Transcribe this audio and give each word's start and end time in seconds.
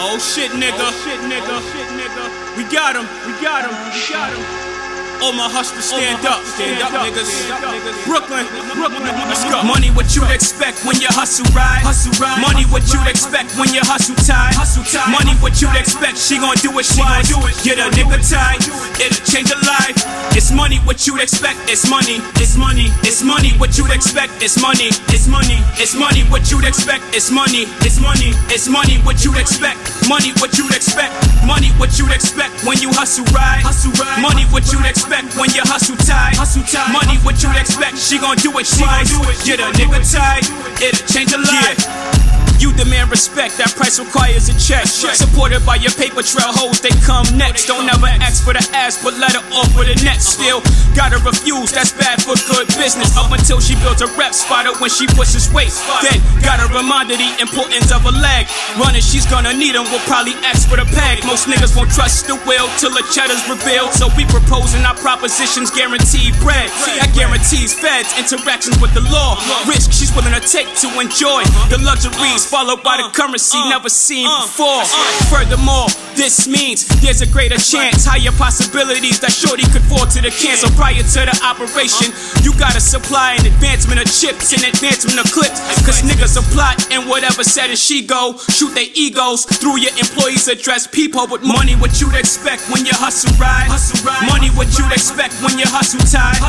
Oh 0.00 0.16
shit, 0.18 0.52
nigga. 0.52 0.78
Oh 0.78 0.94
shit, 1.02 1.18
nigga. 1.26 1.42
Oh 1.50 1.60
shit, 1.74 1.88
nigga. 1.98 2.56
We 2.56 2.62
got 2.72 2.94
him. 2.94 3.02
We 3.26 3.34
got 3.42 3.64
him. 3.66 3.74
We 3.90 4.12
got 4.12 4.30
him. 4.32 4.77
All 5.18 5.34
my 5.34 5.50
hustlers 5.50 5.90
stand 5.90 6.22
up, 6.22 6.38
stand 6.46 6.78
up, 6.78 6.94
niggas. 7.02 7.26
Brooklyn, 8.06 8.46
Brooklyn, 8.78 9.10
let's 9.26 9.42
go. 9.50 9.66
Money, 9.66 9.90
what 9.90 10.14
you'd 10.14 10.30
expect 10.30 10.86
when 10.86 10.94
you 11.02 11.10
hustle 11.10 11.42
right? 11.58 11.82
Hustle 11.82 12.14
right. 12.22 12.38
Money, 12.38 12.62
what 12.70 12.86
you'd 12.94 13.10
expect 13.10 13.50
when 13.58 13.74
you 13.74 13.82
hustle 13.82 14.14
tight? 14.22 14.54
Hustle 14.54 14.86
tight. 14.86 15.10
Money, 15.10 15.34
what 15.42 15.58
you'd 15.58 15.74
expect? 15.74 16.22
She 16.22 16.38
gon' 16.38 16.54
do 16.62 16.70
it, 16.78 16.86
she 16.86 17.02
gon' 17.02 17.26
do 17.26 17.34
it. 17.50 17.58
Get 17.66 17.82
a 17.82 17.90
nigga 17.98 18.22
tight, 18.22 18.62
it'll 19.02 19.26
change 19.26 19.50
a 19.50 19.58
life. 19.66 19.98
It's 20.38 20.54
money, 20.54 20.78
what 20.86 21.02
you'd 21.02 21.18
expect? 21.18 21.58
It's 21.66 21.90
money, 21.90 22.22
it's 22.38 22.54
money, 22.54 22.86
it's 23.02 23.26
money, 23.26 23.58
what 23.58 23.74
you'd 23.74 23.90
expect? 23.90 24.38
It's 24.38 24.54
money, 24.54 24.94
it's 25.10 25.26
money, 25.26 25.58
it's 25.82 25.98
money, 25.98 26.22
what 26.30 26.46
you'd 26.46 26.62
expect? 26.62 27.02
It's 27.10 27.26
money, 27.34 27.66
it's 27.82 27.98
money, 27.98 28.30
it's 28.54 28.70
money, 28.70 29.02
what 29.02 29.18
you'd 29.26 29.34
expect? 29.34 29.82
Money, 30.06 30.30
what 30.38 30.54
you'd 30.54 30.70
expect? 30.70 31.10
Money, 31.42 31.74
what 31.74 31.98
you'd 31.98 32.14
expect 32.14 32.62
when 32.62 32.78
you 32.78 32.94
hustle 32.94 33.26
right? 33.34 33.66
Hustle 33.66 33.90
right. 33.98 34.22
Money, 34.22 34.46
what 34.54 34.62
you'd 34.70 34.86
expect? 34.86 35.07
Expect 35.08 35.40
when 35.40 35.50
you 35.54 35.62
hustle 35.64 35.96
tight. 35.96 36.36
Hustle 36.36 36.62
tight. 36.62 36.92
Money, 36.92 37.18
what 37.24 37.42
you 37.42 37.50
expect? 37.56 37.98
She 37.98 38.18
gon' 38.18 38.36
do 38.36 38.56
it, 38.58 38.66
she 38.66 38.84
gon' 38.84 39.04
do 39.04 39.20
it. 39.30 39.44
Get 39.44 39.60
a 39.60 39.72
nigga 39.72 40.00
tight, 40.04 40.44
it'll 40.82 41.06
change 41.06 41.32
a 41.32 41.38
life. 41.38 41.78
Yeah. 41.86 42.37
You 42.58 42.74
demand 42.74 43.10
respect, 43.10 43.56
that 43.62 43.72
price 43.78 43.98
requires 43.98 44.50
a 44.50 44.54
check. 44.58 44.86
Supported 44.86 45.64
by 45.64 45.78
your 45.78 45.94
paper 45.94 46.26
trail 46.26 46.50
hoes, 46.50 46.82
they 46.82 46.92
come 47.06 47.26
next. 47.38 47.70
Don't 47.70 47.86
ever 47.86 48.10
ask 48.20 48.42
for 48.42 48.52
the 48.52 48.64
ass, 48.74 48.98
but 48.98 49.14
let 49.16 49.32
her 49.32 49.44
off 49.54 49.70
with 49.78 49.88
a 49.88 49.96
net. 50.04 50.18
Still, 50.20 50.60
gotta 50.92 51.22
refuse, 51.22 51.70
that's 51.70 51.94
bad 51.94 52.18
for 52.18 52.34
good 52.50 52.66
business. 52.74 53.16
Up 53.16 53.30
until 53.30 53.62
she 53.62 53.78
builds 53.78 54.02
a 54.02 54.10
rep 54.18 54.34
spotter 54.34 54.74
when 54.82 54.90
she 54.90 55.06
pushes 55.14 55.46
weight. 55.54 55.70
Then, 56.02 56.18
gotta 56.42 56.66
remind 56.74 57.14
her 57.14 57.18
the 57.18 57.30
importance 57.38 57.94
of 57.94 58.02
a 58.04 58.12
leg. 58.12 58.50
Running, 58.74 59.02
she's 59.02 59.26
gonna 59.26 59.54
need 59.54 59.78
We'll 59.78 60.02
probably 60.10 60.34
ask 60.42 60.66
for 60.66 60.74
the 60.74 60.88
peg. 60.96 61.22
Most 61.22 61.46
niggas 61.46 61.76
won't 61.76 61.92
trust 61.94 62.26
the 62.26 62.34
will 62.48 62.66
till 62.82 62.90
the 62.90 63.04
cheddar's 63.14 63.44
revealed. 63.46 63.92
So 63.94 64.08
we 64.16 64.26
proposing 64.26 64.82
our 64.82 64.96
propositions, 64.96 65.70
guaranteed 65.70 66.34
bread. 66.42 66.66
That 66.98 67.14
guarantees 67.14 67.76
feds, 67.76 68.10
interactions 68.18 68.80
with 68.80 68.90
the 68.96 69.04
law. 69.12 69.38
Risk 69.68 69.92
she's 69.92 70.10
willing 70.16 70.34
to 70.34 70.42
take 70.42 70.66
to 70.82 70.88
enjoy 70.98 71.44
the 71.70 71.78
luxuries 71.84 72.47
followed 72.48 72.82
by 72.82 72.96
the 72.96 73.04
uh, 73.04 73.12
currency 73.12 73.58
uh, 73.58 73.68
never 73.68 73.88
seen 73.88 74.26
uh, 74.26 74.40
before. 74.42 74.84
Furthermore, 75.28 75.86
this 76.18 76.50
means 76.50 76.82
there's 76.98 77.22
a 77.22 77.30
greater 77.30 77.62
chance, 77.62 78.02
higher 78.02 78.34
possibilities 78.34 79.22
that 79.22 79.30
Shorty 79.30 79.62
could 79.70 79.86
fall 79.86 80.02
to 80.02 80.18
the 80.18 80.34
cancer 80.34 80.66
prior 80.74 80.98
to 80.98 81.20
the 81.22 81.36
operation. 81.46 82.10
You 82.42 82.50
gotta 82.58 82.82
supply 82.82 83.38
an 83.38 83.46
advancement 83.46 84.02
of 84.02 84.10
chips 84.10 84.50
and 84.50 84.66
advancement 84.66 85.22
of 85.22 85.30
clips. 85.30 85.62
Cause 85.86 86.02
niggas 86.02 86.34
are 86.34 86.48
plot 86.50 86.74
and 86.90 87.06
whatever 87.06 87.46
setting 87.46 87.78
she 87.78 88.02
go, 88.02 88.34
shoot 88.50 88.74
their 88.74 88.90
egos 88.98 89.46
through 89.46 89.78
your 89.78 89.94
employees' 89.94 90.50
address. 90.50 90.90
People 90.90 91.30
with 91.30 91.46
money, 91.46 91.78
what 91.78 91.94
you'd 92.02 92.18
expect 92.18 92.66
when 92.66 92.82
you 92.82 92.92
hustle 92.98 93.30
ride. 93.38 93.70
Money, 94.26 94.50
what 94.58 94.66
you'd 94.74 94.90
expect 94.90 95.38
when 95.38 95.54
you 95.54 95.70
hustle 95.70 96.02
tight. 96.02 96.42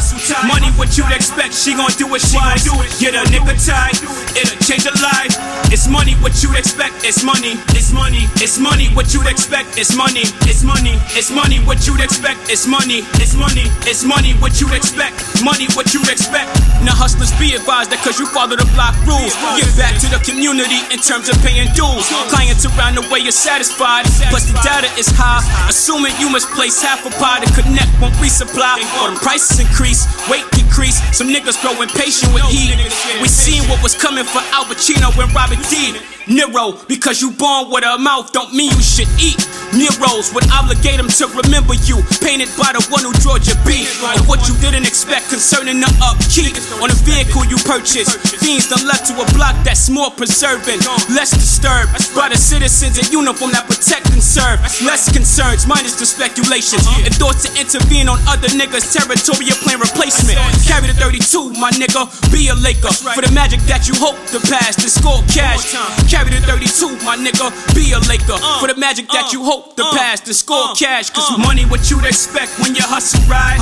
Money, 0.50 0.74
what 0.82 0.98
you'd 0.98 1.14
expect, 1.14 1.54
she 1.54 1.78
gon' 1.78 1.94
do 1.94 2.10
it, 2.18 2.26
she 2.26 2.42
gon' 2.42 2.58
do 2.66 2.74
it. 2.82 2.90
Get 2.98 3.14
a 3.14 3.22
nigga 3.30 3.54
tight, 3.54 4.02
it'll 4.34 4.58
change 4.66 4.90
a 4.90 4.94
life. 4.98 5.38
It's 5.70 5.86
money, 5.86 6.18
what 6.26 6.34
you'd 6.42 6.58
expect, 6.58 7.06
it's 7.06 7.22
money, 7.22 7.54
it's 7.78 7.94
money, 7.94 8.26
it's 8.42 8.58
money, 8.58 8.90
what 8.98 9.14
you'd 9.14 9.30
expect, 9.30 9.59
it's 9.78 9.96
money, 9.96 10.22
it's 10.48 10.64
money, 10.64 10.96
it's 11.18 11.32
money, 11.32 11.58
what 11.66 11.86
you'd 11.88 12.00
expect, 12.02 12.50
it's 12.50 12.68
money, 12.68 13.02
it's 13.20 13.36
money, 13.36 13.64
it's 13.84 14.04
money, 14.04 14.34
what 14.40 14.60
you'd 14.62 14.74
expect, 14.74 15.20
money, 15.44 15.68
what 15.76 15.94
you'd 15.94 16.08
expect. 16.10 16.50
Now 16.84 16.96
hustlers 16.96 17.32
be 17.36 17.56
advised 17.56 17.92
that 17.92 18.00
cause 18.04 18.20
you 18.20 18.28
follow 18.32 18.56
the 18.56 18.68
block 18.76 18.96
rules, 19.04 19.36
give 19.60 19.70
back 19.76 20.00
to 20.00 20.08
the 20.08 20.20
community 20.24 20.80
in 20.92 21.00
terms 21.00 21.28
of 21.28 21.36
paying 21.44 21.68
dues. 21.76 22.08
Clients 22.32 22.64
around 22.64 22.96
the 22.96 23.06
way 23.12 23.20
you're 23.20 23.36
satisfied, 23.36 24.08
plus 24.32 24.48
the 24.48 24.56
data 24.64 24.88
is 24.96 25.12
high, 25.12 25.44
assuming 25.68 26.16
you 26.20 26.32
must 26.32 26.48
place 26.56 26.80
half 26.80 27.04
a 27.04 27.12
pie 27.20 27.44
to 27.44 27.50
connect 27.52 27.92
when 28.00 28.12
resupply, 28.24 28.80
or 29.04 29.12
the 29.12 29.20
prices 29.20 29.60
increase, 29.60 30.08
weight 30.32 30.48
decrease, 30.56 31.00
some 31.12 31.28
niggas 31.28 31.60
grow 31.60 31.76
impatient 31.82 32.32
with 32.32 32.48
heat. 32.48 32.76
We 33.20 33.28
seen 33.28 33.64
what 33.68 33.84
was 33.84 33.96
coming 33.96 34.24
for 34.24 34.40
Al 34.56 34.66
Pacino 34.66 35.12
when 35.20 35.28
Robert 35.36 35.60
De 35.68 36.00
Niro, 36.32 36.80
because 36.88 37.22
you 37.22 37.32
born 37.32 37.70
with 37.70 37.84
a 37.84 37.98
mouth 37.98 38.32
don't 38.32 38.54
mean 38.54 38.72
you 38.72 38.86
should 38.86 39.10
eat. 39.20 39.42
Neros 39.74 40.34
would 40.34 40.46
obligate 40.52 40.98
them 40.98 41.08
to 41.08 41.26
remember 41.30 41.74
you, 41.86 42.02
painted 42.22 42.50
by 42.58 42.74
the 42.74 42.82
one 42.90 43.06
who 43.06 43.14
drew 43.22 43.38
your 43.42 43.60
beef. 43.66 44.02
And 44.04 44.26
what 44.28 44.48
you 44.50 44.56
didn't 44.58 44.86
expect 44.86 45.30
concerning 45.30 45.80
the 45.80 45.90
upkeep 46.02 46.58
on 46.82 46.90
a 46.90 46.98
vehicle 47.06 47.46
you 47.46 47.58
purchased. 47.64 48.18
Fiends 48.42 48.70
done 48.70 48.86
left 48.88 49.08
to 49.08 49.14
a 49.18 49.26
block 49.38 49.56
that's 49.64 49.90
more 49.90 50.10
preserving, 50.12 50.82
less 51.14 51.32
disturbed 51.32 51.94
by 52.16 52.30
the 52.30 52.38
citizens 52.38 52.98
in 52.98 53.06
uniform 53.12 53.52
that 53.52 53.66
protect 53.70 54.10
and 54.12 54.19
serve. 54.30 54.62
Less 54.86 55.10
concerns, 55.10 55.66
minus 55.66 55.98
the 55.98 56.06
speculations. 56.06 56.86
And 57.02 57.10
thoughts 57.18 57.50
to 57.50 57.52
intervene 57.58 58.06
on 58.06 58.22
other 58.30 58.48
niggas' 58.54 58.94
territorial 58.94 59.58
plan 59.66 59.82
replacement. 59.82 60.38
Carry 60.70 60.86
the 60.86 60.98
32, 61.02 61.58
my 61.58 61.74
nigga, 61.74 62.06
be 62.30 62.54
a 62.54 62.56
Laker. 62.56 62.94
For 62.94 63.26
the 63.26 63.34
magic 63.34 63.66
that 63.66 63.90
you 63.90 63.98
hope 63.98 64.22
to 64.30 64.38
pass, 64.46 64.78
the 64.78 64.86
score 64.86 65.26
cash. 65.26 65.74
Carry 66.06 66.30
the 66.30 66.46
32, 66.46 67.02
my 67.02 67.18
nigga, 67.18 67.50
be 67.74 67.90
a 67.98 68.00
Laker. 68.06 68.38
For 68.62 68.70
the 68.70 68.78
magic 68.78 69.10
that 69.10 69.34
you 69.34 69.42
hope 69.42 69.74
to 69.76 69.84
uh, 69.84 69.98
pass 69.98 70.22
to 70.30 70.34
score 70.34 70.70
uh, 70.70 70.78
cash. 70.78 71.10
Cause 71.10 71.34
uh. 71.34 71.42
money 71.42 71.66
what 71.66 71.90
you'd 71.90 72.06
expect 72.06 72.54
when 72.62 72.78
you 72.78 72.86
hustle 72.86 73.24
right. 73.26 73.58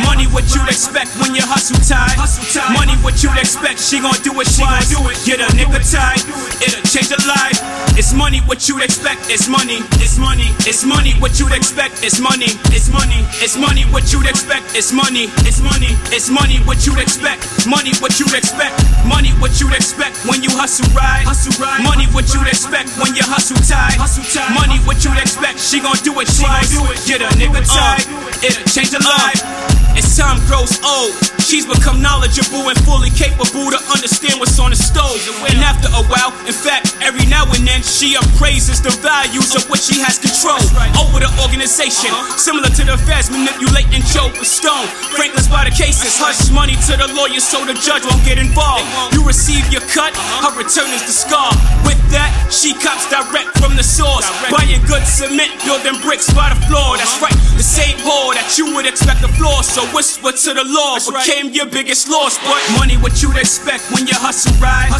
Money 0.00 0.24
what 0.32 0.48
you'd 0.56 0.70
expect 0.70 1.12
when 1.20 1.36
you 1.36 1.44
hustle 1.44 1.76
tight. 1.84 2.16
Money 2.72 2.96
what 3.04 3.20
you'd 3.20 3.36
expect, 3.36 3.84
she 3.84 4.00
gon' 4.00 4.16
do 4.24 4.32
it, 4.40 4.48
she 4.48 4.64
gon' 4.64 4.80
do 4.88 5.00
it. 5.12 5.18
Get 5.28 5.44
a 5.44 5.48
nigga 5.52 5.82
tight, 5.84 6.24
it'll 6.64 6.80
change 6.88 7.12
a 7.12 7.20
life. 7.28 7.55
It's 7.96 8.12
money 8.12 8.44
what 8.44 8.68
you'd 8.68 8.84
expect, 8.84 9.32
it's 9.32 9.48
money, 9.48 9.80
it's 10.04 10.18
money, 10.20 10.52
it's 10.68 10.84
money 10.84 11.16
what 11.16 11.40
you'd 11.40 11.56
expect, 11.56 12.04
it's 12.04 12.20
money, 12.20 12.52
it's 12.68 12.92
money, 12.92 13.24
it's 13.40 13.56
money 13.56 13.88
what 13.88 14.12
you'd 14.12 14.28
expect, 14.28 14.76
it's 14.76 14.92
money, 14.92 15.32
it's 15.48 15.64
money, 15.64 15.96
it's 16.12 16.28
money 16.28 16.60
what 16.68 16.84
you'd 16.84 17.00
expect, 17.00 17.40
money 17.64 17.96
what 18.04 18.20
you'd 18.20 18.36
expect, 18.36 18.76
money 19.08 19.32
what 19.40 19.56
you'd 19.60 19.72
expect 19.72 20.20
when 20.28 20.42
you 20.44 20.52
hustle 20.52 20.84
right. 20.92 21.24
Money 21.80 22.04
what 22.12 22.28
you'd 22.36 22.46
expect 22.46 22.92
when 23.00 23.16
you 23.16 23.24
hustle 23.24 23.56
tight. 23.64 23.96
Money 24.52 24.76
what 24.84 25.00
you'd 25.00 25.16
expect 25.16 25.58
she 25.58 25.80
gon' 25.80 25.96
do 26.04 26.12
it, 26.20 26.28
she 26.28 26.44
gon' 26.44 26.68
do 26.68 26.84
it. 26.92 27.00
Get 27.08 27.24
a 27.24 27.32
nigga 27.40 27.64
uh, 27.64 27.74
tight, 27.80 28.04
it'll 28.44 28.68
change 28.68 28.92
her 28.92 29.00
uh. 29.00 29.08
life. 29.08 29.76
As 29.96 30.04
time 30.12 30.36
grows 30.44 30.76
old, 30.84 31.16
she's 31.40 31.64
become 31.64 32.02
knowledgeable 32.02 32.68
and 32.68 32.76
fully 32.84 33.08
capable 33.08 33.72
to 33.72 33.80
understand 33.88 34.36
what's 34.38 34.60
on 34.60 34.70
the 34.70 34.76
stove. 34.76 35.16
And 35.48 35.56
after 35.64 35.88
a 35.88 36.04
while, 36.12 36.36
in 36.44 36.52
fact, 36.52 36.92
every 37.00 37.24
then, 37.62 37.80
she 37.86 38.18
appraises 38.18 38.82
the 38.82 38.90
values 38.98 39.54
of 39.54 39.62
what 39.70 39.78
she 39.78 40.02
has 40.02 40.18
control 40.18 40.58
over 40.98 41.22
the 41.22 41.30
organization. 41.40 42.10
Similar 42.34 42.74
to 42.74 42.82
the 42.82 42.98
feds 43.06 43.30
manipulating 43.30 44.02
Joe 44.10 44.34
Stone. 44.42 44.90
Franklin's 45.14 45.46
by 45.46 45.64
the 45.64 45.70
cases, 45.70 46.18
hush 46.18 46.50
money 46.50 46.74
to 46.90 46.98
the 46.98 47.06
lawyer 47.14 47.38
so 47.38 47.62
the 47.62 47.78
judge 47.78 48.02
won't 48.02 48.24
get 48.26 48.36
involved. 48.36 48.84
You 49.14 49.22
receive 49.22 49.62
your 49.70 49.84
cut, 49.94 50.10
her 50.42 50.52
return 50.58 50.90
is 50.90 51.06
the 51.06 51.14
scar. 51.14 51.54
With 51.86 52.00
that, 52.10 52.34
she 52.50 52.74
cops 52.74 53.06
direct 53.06 53.54
from 53.62 53.78
the 53.78 53.86
source. 53.86 54.26
Buying 54.50 54.82
good 54.90 55.06
cement, 55.06 55.54
building 55.62 55.96
bricks 56.02 56.26
by 56.34 56.50
the 56.50 56.58
floor. 56.66 56.98
That's 56.98 57.14
right, 57.22 57.36
the 57.54 57.62
same 57.62 57.96
hole 58.02 58.34
that 58.34 58.58
you 58.58 58.74
would 58.74 58.90
expect 58.90 59.22
the 59.22 59.30
floor. 59.38 59.62
So 59.62 59.86
whisper 59.94 60.34
to 60.34 60.50
the 60.50 60.66
Lord 60.66 61.02
became 61.06 61.54
your 61.54 61.70
biggest 61.70 62.10
loss. 62.10 62.40
But 62.42 62.58
money, 62.74 62.98
what 62.98 63.22
you'd 63.22 63.38
expect 63.38 63.86
when 63.94 64.06
you 64.10 64.16
hustle 64.18 64.56
right. 64.58 64.90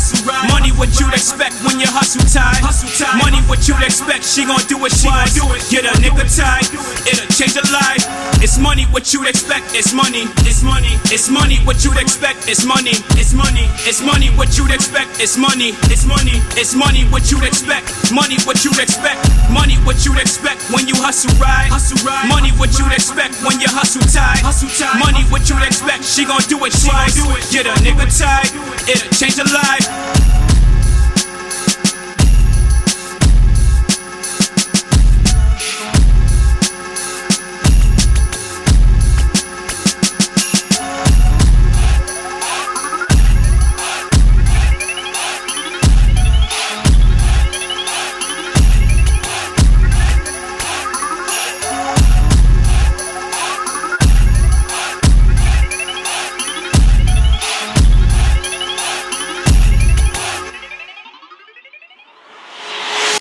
Money, 0.52 0.70
what 0.76 0.94
you'd 1.00 1.14
expect 1.16 1.58
when 1.66 1.80
you 1.80 1.88
hustle 1.88 2.22
tight. 2.52 3.18
Money, 3.22 3.40
what 3.48 3.66
you'd 3.66 3.82
expect. 3.82 4.24
She 4.24 4.44
gon' 4.44 4.60
do 4.68 4.84
it, 4.84 4.92
she 4.92 5.08
gon' 5.08 5.28
do 5.34 5.44
it. 5.54 5.62
Get 5.70 5.84
a 5.84 5.92
nigga 6.00 6.24
tight, 6.26 6.68
it'll 7.06 7.26
change 7.32 7.56
a 7.56 7.64
life. 7.72 8.04
It's 8.42 8.58
money, 8.58 8.84
what 8.92 9.12
you'd 9.12 9.28
expect. 9.28 9.74
It's 9.74 9.92
money, 9.92 10.24
it's 10.46 10.62
money, 10.62 10.94
it's 11.10 11.28
money, 11.28 11.58
what 11.64 11.84
you'd 11.84 11.98
expect. 11.98 12.48
It's 12.48 12.64
money, 12.64 12.94
it's 13.18 13.34
money, 13.34 13.66
it's 13.86 14.02
money, 14.02 14.28
what 14.36 14.56
you'd 14.58 14.70
expect. 14.70 15.20
It's 15.20 15.36
money, 15.36 15.74
it's 15.90 16.04
money, 16.06 16.38
it's 16.56 16.74
money, 16.74 17.04
what 17.10 17.30
you'd 17.30 17.44
expect. 17.44 18.12
Money, 18.12 18.36
what 18.44 18.64
you'd 18.64 18.78
expect. 18.78 19.20
Money, 19.50 19.76
what 19.84 20.04
you'd 20.04 20.18
expect 20.18 20.62
when 20.70 20.86
you 20.86 20.94
hustle 20.96 21.32
right. 21.40 21.68
Hustle 21.70 21.98
right 22.06 22.28
money, 22.28 22.50
what 22.60 22.76
you'd 22.78 22.92
expect 22.92 23.40
when 23.42 23.60
you 23.60 23.68
hustle 23.68 24.02
tight. 24.12 24.40
Hustle 24.44 24.70
tight 24.70 24.98
money, 25.00 25.24
what 25.32 25.48
you'd 25.48 25.62
expect. 25.62 26.04
She 26.04 26.24
gon' 26.24 26.42
do 26.48 26.62
it, 26.64 26.72
she 26.72 26.88
gon' 26.90 27.10
do 27.12 27.24
it. 27.34 27.42
Get 27.50 27.66
a 27.66 27.74
nigga 27.82 28.06
tight, 28.06 28.52
it'll 28.88 29.10
change 29.16 29.38
a 29.38 29.46
life. 29.48 30.55